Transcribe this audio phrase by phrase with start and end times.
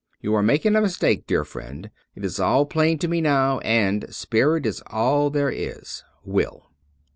[0.19, 1.91] You are making a mistake, dear friend.
[2.15, 6.71] It is all plain to me now, and spirit IS all there is.— Will.'